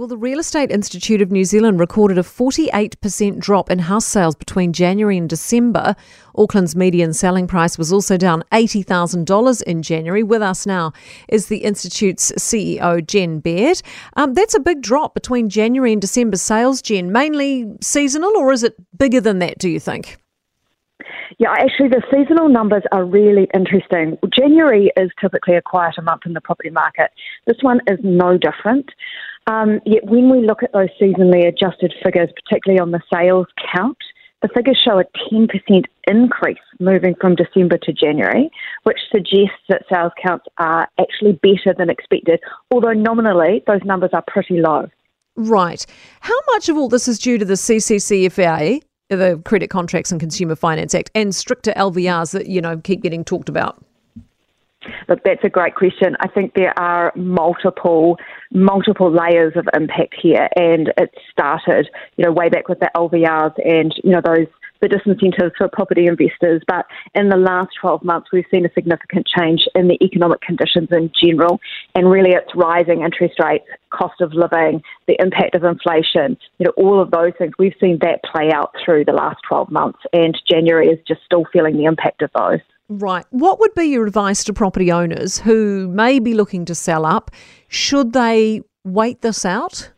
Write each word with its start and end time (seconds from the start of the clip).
Well, 0.00 0.08
the 0.08 0.16
Real 0.16 0.38
Estate 0.38 0.70
Institute 0.70 1.20
of 1.20 1.30
New 1.30 1.44
Zealand 1.44 1.78
recorded 1.78 2.16
a 2.16 2.22
48% 2.22 3.38
drop 3.38 3.70
in 3.70 3.80
house 3.80 4.06
sales 4.06 4.34
between 4.34 4.72
January 4.72 5.18
and 5.18 5.28
December. 5.28 5.94
Auckland's 6.34 6.74
median 6.74 7.12
selling 7.12 7.46
price 7.46 7.76
was 7.76 7.92
also 7.92 8.16
down 8.16 8.42
$80,000 8.50 9.62
in 9.64 9.82
January. 9.82 10.22
With 10.22 10.40
us 10.40 10.64
now 10.64 10.94
is 11.28 11.48
the 11.48 11.58
Institute's 11.58 12.32
CEO, 12.38 13.06
Jen 13.06 13.40
Baird. 13.40 13.82
Um, 14.16 14.32
that's 14.32 14.54
a 14.54 14.60
big 14.60 14.80
drop 14.80 15.12
between 15.12 15.50
January 15.50 15.92
and 15.92 16.00
December 16.00 16.38
sales, 16.38 16.80
Jen. 16.80 17.12
Mainly 17.12 17.70
seasonal, 17.82 18.34
or 18.38 18.54
is 18.54 18.62
it 18.62 18.76
bigger 18.96 19.20
than 19.20 19.38
that, 19.40 19.58
do 19.58 19.68
you 19.68 19.78
think? 19.78 20.16
Yeah, 21.38 21.52
actually, 21.52 21.88
the 21.88 22.02
seasonal 22.10 22.48
numbers 22.48 22.84
are 22.92 23.04
really 23.04 23.48
interesting. 23.52 24.18
January 24.34 24.90
is 24.96 25.10
typically 25.20 25.56
a 25.56 25.62
quieter 25.62 26.00
month 26.02 26.22
in 26.24 26.32
the 26.32 26.40
property 26.40 26.70
market. 26.70 27.10
This 27.46 27.56
one 27.60 27.80
is 27.86 27.98
no 28.02 28.38
different. 28.38 28.90
Um, 29.46 29.80
yet 29.84 30.04
when 30.04 30.30
we 30.30 30.46
look 30.46 30.62
at 30.62 30.72
those 30.72 30.88
seasonally 31.00 31.46
adjusted 31.46 31.94
figures, 32.04 32.30
particularly 32.44 32.80
on 32.80 32.90
the 32.90 33.00
sales 33.12 33.46
count, 33.74 33.98
the 34.42 34.48
figures 34.54 34.80
show 34.82 34.98
a 34.98 35.04
10% 35.32 35.84
increase 36.06 36.58
moving 36.78 37.14
from 37.20 37.34
December 37.34 37.76
to 37.78 37.92
January, 37.92 38.50
which 38.84 38.98
suggests 39.10 39.60
that 39.68 39.82
sales 39.92 40.12
counts 40.22 40.46
are 40.58 40.88
actually 40.98 41.32
better 41.42 41.74
than 41.76 41.90
expected, 41.90 42.40
although 42.70 42.92
nominally 42.92 43.62
those 43.66 43.82
numbers 43.84 44.10
are 44.12 44.24
pretty 44.26 44.60
low. 44.60 44.88
Right. 45.36 45.84
How 46.20 46.38
much 46.52 46.68
of 46.68 46.76
all 46.76 46.88
this 46.88 47.06
is 47.06 47.18
due 47.18 47.38
to 47.38 47.44
the 47.44 47.54
CCCFA, 47.54 48.82
the 49.10 49.42
Credit 49.44 49.68
Contracts 49.68 50.10
and 50.10 50.20
Consumer 50.20 50.54
Finance 50.54 50.94
Act, 50.94 51.10
and 51.14 51.34
stricter 51.34 51.72
LVRs 51.72 52.32
that, 52.32 52.46
you 52.46 52.60
know, 52.60 52.78
keep 52.78 53.02
getting 53.02 53.24
talked 53.24 53.48
about? 53.48 53.82
Look, 55.08 55.20
that's 55.24 55.44
a 55.44 55.50
great 55.50 55.74
question. 55.74 56.16
I 56.20 56.28
think 56.28 56.54
there 56.54 56.78
are 56.78 57.12
multiple 57.14 58.18
multiple 58.50 59.12
layers 59.12 59.52
of 59.56 59.68
impact 59.74 60.14
here, 60.20 60.48
and 60.56 60.92
it 60.96 61.10
started, 61.30 61.88
you 62.16 62.24
know, 62.24 62.32
way 62.32 62.48
back 62.48 62.68
with 62.68 62.80
the 62.80 62.90
LVRs 62.96 63.54
and 63.64 63.94
you 64.02 64.10
know 64.10 64.22
those 64.24 64.46
the 64.80 64.88
disincentives 64.88 65.52
for 65.56 65.68
property 65.68 66.06
investors. 66.06 66.62
But 66.66 66.86
in 67.14 67.28
the 67.28 67.36
last 67.36 67.70
12 67.80 68.02
months, 68.02 68.28
we've 68.32 68.46
seen 68.50 68.64
a 68.64 68.72
significant 68.72 69.26
change 69.26 69.62
in 69.74 69.88
the 69.88 70.02
economic 70.02 70.40
conditions 70.40 70.88
in 70.90 71.10
general, 71.22 71.60
and 71.94 72.10
really 72.10 72.30
it's 72.30 72.54
rising 72.54 73.02
interest 73.02 73.34
rates, 73.42 73.66
cost 73.90 74.20
of 74.20 74.32
living, 74.32 74.82
the 75.06 75.16
impact 75.20 75.54
of 75.54 75.64
inflation, 75.64 76.36
you 76.58 76.64
know, 76.64 76.72
all 76.76 77.00
of 77.00 77.10
those 77.10 77.32
things. 77.38 77.52
We've 77.58 77.74
seen 77.80 77.98
that 78.00 78.22
play 78.24 78.50
out 78.52 78.74
through 78.84 79.04
the 79.04 79.12
last 79.12 79.38
12 79.48 79.70
months, 79.70 79.98
and 80.12 80.36
January 80.50 80.88
is 80.88 80.98
just 81.06 81.20
still 81.24 81.44
feeling 81.52 81.76
the 81.76 81.84
impact 81.84 82.22
of 82.22 82.30
those. 82.34 82.60
Right. 82.90 83.24
What 83.30 83.60
would 83.60 83.72
be 83.74 83.84
your 83.84 84.04
advice 84.04 84.42
to 84.44 84.52
property 84.52 84.90
owners 84.90 85.38
who 85.38 85.86
may 85.88 86.18
be 86.18 86.34
looking 86.34 86.64
to 86.64 86.74
sell 86.74 87.06
up? 87.06 87.30
Should 87.68 88.12
they 88.12 88.62
wait 88.84 89.22
this 89.22 89.44
out? 89.44 89.92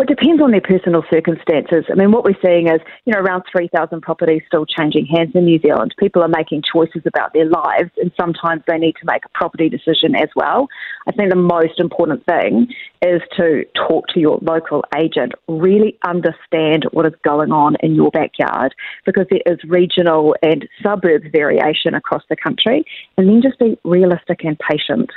Well, 0.00 0.08
it 0.08 0.16
depends 0.16 0.42
on 0.42 0.52
their 0.52 0.62
personal 0.62 1.04
circumstances. 1.12 1.84
I 1.90 1.94
mean, 1.94 2.10
what 2.10 2.24
we're 2.24 2.40
seeing 2.42 2.68
is, 2.68 2.80
you 3.04 3.12
know, 3.12 3.20
around 3.20 3.42
3,000 3.52 4.00
properties 4.00 4.40
still 4.46 4.64
changing 4.64 5.04
hands 5.04 5.32
in 5.34 5.44
New 5.44 5.58
Zealand. 5.58 5.94
People 5.98 6.22
are 6.22 6.28
making 6.28 6.62
choices 6.72 7.02
about 7.04 7.34
their 7.34 7.44
lives, 7.44 7.90
and 7.98 8.10
sometimes 8.18 8.62
they 8.66 8.78
need 8.78 8.94
to 8.94 9.04
make 9.04 9.26
a 9.26 9.28
property 9.34 9.68
decision 9.68 10.16
as 10.16 10.30
well. 10.34 10.68
I 11.06 11.12
think 11.12 11.28
the 11.28 11.36
most 11.36 11.78
important 11.78 12.24
thing 12.24 12.68
is 13.02 13.20
to 13.36 13.66
talk 13.76 14.06
to 14.14 14.20
your 14.20 14.38
local 14.40 14.82
agent, 14.96 15.32
really 15.48 15.98
understand 16.06 16.86
what 16.92 17.04
is 17.04 17.12
going 17.22 17.52
on 17.52 17.76
in 17.80 17.94
your 17.94 18.10
backyard, 18.10 18.74
because 19.04 19.26
there 19.28 19.42
is 19.44 19.58
regional 19.68 20.34
and 20.42 20.66
suburb 20.82 21.30
variation 21.30 21.92
across 21.92 22.22
the 22.30 22.36
country, 22.36 22.86
and 23.18 23.28
then 23.28 23.42
just 23.42 23.58
be 23.58 23.78
realistic 23.84 24.44
and 24.44 24.58
patient. 24.60 25.10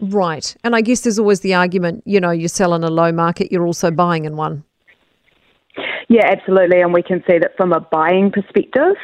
Right. 0.00 0.56
And 0.62 0.76
I 0.76 0.80
guess 0.80 1.00
there's 1.00 1.18
always 1.18 1.40
the 1.40 1.54
argument, 1.54 2.02
you 2.06 2.20
know, 2.20 2.30
you 2.30 2.48
sell 2.48 2.74
in 2.74 2.84
a 2.84 2.90
low 2.90 3.10
market, 3.12 3.50
you're 3.50 3.66
also 3.66 3.90
buying 3.90 4.24
in 4.24 4.36
one. 4.36 4.64
Yeah, 6.08 6.26
absolutely. 6.26 6.80
And 6.80 6.92
we 6.92 7.02
can 7.02 7.22
see 7.28 7.38
that 7.38 7.56
from 7.56 7.72
a 7.72 7.80
buying 7.80 8.30
perspective, 8.30 8.96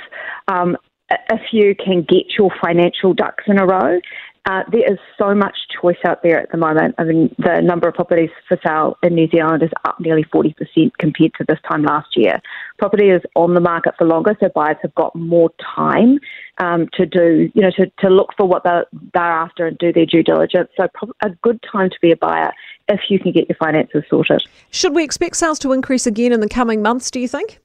um, 0.49 0.77
if 1.11 1.41
you 1.53 1.75
can 1.75 2.03
get 2.03 2.39
your 2.39 2.51
financial 2.65 3.13
ducks 3.13 3.45
in 3.47 3.59
a 3.59 3.67
row, 3.67 4.01
uh, 4.47 4.63
there 4.71 4.93
is 4.93 4.99
so 5.19 5.35
much 5.35 5.57
choice 5.81 5.97
out 6.07 6.23
there 6.23 6.39
at 6.39 6.51
the 6.53 6.59
moment. 6.59 6.95
I 6.99 7.05
mean, 7.05 7.35
the 7.39 7.63
number 7.63 7.89
of 7.89 7.95
properties 7.95 8.31
for 8.47 8.59
sale 8.65 8.99
in 9.03 9.15
New 9.15 9.29
Zealand 9.29 9.63
is 9.63 9.71
up 9.87 9.99
nearly 10.01 10.25
40% 10.25 10.55
compared 10.99 11.33
to 11.35 11.45
this 11.49 11.59
time 11.67 11.83
last 11.83 12.15
year. 12.15 12.41
Property 12.79 13.09
is 13.09 13.23
on 13.37 13.55
the 13.55 13.61
market 13.61 13.95
for 13.97 14.07
longer, 14.07 14.37
so 14.41 14.51
buyers 14.55 14.77
have 14.83 14.95
got 14.97 15.15
more 15.17 15.51
time 15.75 16.19
um, 16.59 16.89
to 16.93 17.07
do, 17.07 17.51
you 17.55 17.63
know, 17.63 17.71
to, 17.77 17.91
to 18.01 18.11
look 18.11 18.31
for 18.37 18.47
what 18.47 18.65
they're, 18.65 18.85
they're 19.15 19.23
after 19.23 19.67
and 19.67 19.79
do 19.79 19.93
their 19.93 20.07
due 20.07 20.23
diligence. 20.23 20.69
So, 20.77 20.89
a 21.23 21.31
good 21.43 21.65
time 21.71 21.89
to 21.89 21.97
be 22.03 22.13
a 22.13 22.17
buyer 22.17 22.53
if 22.89 23.01
you 23.09 23.19
can 23.19 23.33
get 23.33 23.49
your 23.49 23.57
finances 23.57 24.05
sorted. 24.11 24.43
Should 24.71 24.95
we 24.95 25.05
expect 25.05 25.37
sales 25.37 25.59
to 25.61 25.73
increase 25.73 26.07
again 26.07 26.33
in 26.33 26.41
the 26.41 26.49
coming 26.49 26.83
months, 26.83 27.11
do 27.11 27.19
you 27.19 27.29
think? 27.29 27.61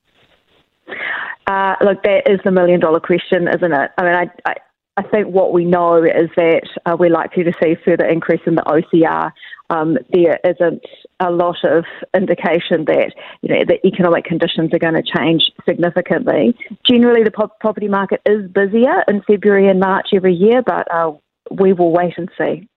Uh, 1.45 1.75
look, 1.81 2.03
that 2.03 2.29
is 2.29 2.39
the 2.45 2.51
million 2.51 2.79
dollar 2.79 2.99
question, 2.99 3.47
isn't 3.47 3.73
it? 3.73 3.91
I 3.97 4.03
mean, 4.03 4.13
I, 4.13 4.29
I 4.45 4.55
I 4.97 5.03
think 5.03 5.27
what 5.27 5.53
we 5.53 5.63
know 5.63 6.03
is 6.03 6.29
that 6.35 6.67
uh, 6.85 6.97
we're 6.99 7.09
likely 7.09 7.43
to 7.43 7.53
see 7.63 7.75
further 7.85 8.05
increase 8.05 8.41
in 8.45 8.55
the 8.55 8.63
OCR. 8.63 9.31
Um, 9.69 9.97
there 10.11 10.39
isn't 10.43 10.83
a 11.19 11.31
lot 11.31 11.63
of 11.63 11.85
indication 12.13 12.85
that 12.85 13.13
you 13.41 13.53
know 13.53 13.63
the 13.65 13.85
economic 13.87 14.25
conditions 14.25 14.73
are 14.73 14.79
going 14.79 14.95
to 14.95 15.03
change 15.03 15.51
significantly. 15.67 16.55
Generally, 16.85 17.23
the 17.23 17.49
property 17.61 17.87
market 17.87 18.21
is 18.25 18.49
busier 18.51 19.03
in 19.07 19.21
February 19.21 19.69
and 19.69 19.79
March 19.79 20.07
every 20.13 20.33
year, 20.33 20.61
but 20.65 20.91
uh, 20.93 21.11
we 21.51 21.71
will 21.71 21.91
wait 21.91 22.13
and 22.17 22.29
see. 22.37 22.67